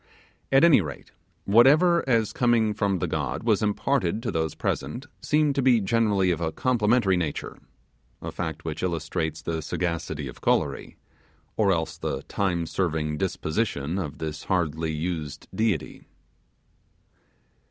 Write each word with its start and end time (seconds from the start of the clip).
At 0.51 0.63
any 0.63 0.81
rate, 0.81 1.11
whatever 1.45 2.03
as 2.09 2.33
coming 2.33 2.73
from 2.73 2.97
the 2.97 3.05
god 3.05 3.43
was 3.43 3.61
imparted 3.61 4.23
to 4.23 4.31
those 4.31 4.55
present 4.55 5.05
seemed 5.21 5.53
to 5.53 5.61
be 5.61 5.79
generally 5.79 6.31
of 6.31 6.41
a 6.41 6.51
complimentary 6.51 7.15
nature: 7.17 7.59
a 8.19 8.31
fact 8.31 8.65
which 8.65 8.81
illustrates 8.81 9.43
the 9.43 9.61
sagacity 9.61 10.27
of 10.27 10.41
Kolory, 10.41 10.95
or 11.55 11.71
else 11.71 11.99
the 11.99 12.23
timeserving 12.23 13.19
disposition 13.19 13.99
of 13.99 14.17
this 14.17 14.45
hardly 14.45 14.91
used 14.91 15.47
deity. 15.53 16.07